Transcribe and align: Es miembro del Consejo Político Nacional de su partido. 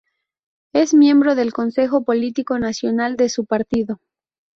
Es 0.73 0.95
miembro 0.95 1.35
del 1.35 1.53
Consejo 1.53 2.01
Político 2.03 2.57
Nacional 2.57 3.17
de 3.17 3.29
su 3.29 3.45
partido. 3.45 3.99